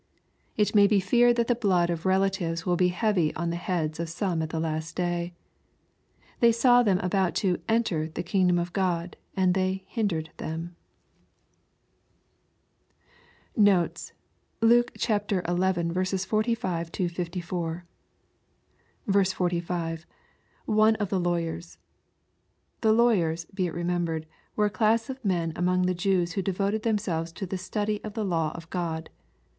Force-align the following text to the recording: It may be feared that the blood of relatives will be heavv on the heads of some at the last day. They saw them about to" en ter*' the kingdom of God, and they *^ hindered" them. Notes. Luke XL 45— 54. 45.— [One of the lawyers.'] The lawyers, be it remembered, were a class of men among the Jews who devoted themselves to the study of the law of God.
It 0.57 0.73
may 0.73 0.87
be 0.87 0.99
feared 0.99 1.35
that 1.35 1.45
the 1.45 1.53
blood 1.53 1.91
of 1.91 2.07
relatives 2.07 2.65
will 2.65 2.75
be 2.75 2.89
heavv 2.89 3.33
on 3.35 3.51
the 3.51 3.55
heads 3.55 3.99
of 3.99 4.09
some 4.09 4.41
at 4.41 4.49
the 4.49 4.59
last 4.59 4.95
day. 4.95 5.35
They 6.39 6.51
saw 6.51 6.81
them 6.81 6.97
about 7.01 7.35
to" 7.45 7.61
en 7.69 7.83
ter*' 7.83 8.07
the 8.07 8.23
kingdom 8.23 8.57
of 8.57 8.73
God, 8.73 9.15
and 9.37 9.53
they 9.53 9.83
*^ 9.87 9.87
hindered" 9.87 10.31
them. 10.37 10.75
Notes. 13.55 14.13
Luke 14.59 14.91
XL 14.99 15.17
45— 15.37 16.89
54. 16.89 17.85
45.— 19.35 20.05
[One 20.65 20.95
of 20.95 21.09
the 21.09 21.19
lawyers.'] 21.19 21.77
The 22.81 22.91
lawyers, 22.91 23.45
be 23.53 23.67
it 23.67 23.73
remembered, 23.75 24.25
were 24.55 24.65
a 24.65 24.69
class 24.71 25.11
of 25.11 25.23
men 25.23 25.53
among 25.55 25.83
the 25.83 25.93
Jews 25.93 26.31
who 26.31 26.41
devoted 26.41 26.81
themselves 26.81 27.31
to 27.33 27.45
the 27.45 27.59
study 27.59 28.03
of 28.03 28.15
the 28.15 28.25
law 28.25 28.51
of 28.55 28.67
God. 28.71 29.11